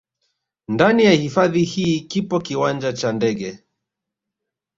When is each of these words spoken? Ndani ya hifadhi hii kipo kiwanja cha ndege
Ndani 0.67 1.03
ya 1.05 1.11
hifadhi 1.11 1.63
hii 1.63 2.01
kipo 2.01 2.39
kiwanja 2.39 2.93
cha 2.93 3.11
ndege 3.11 3.63